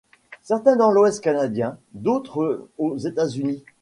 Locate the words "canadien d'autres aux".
1.23-2.97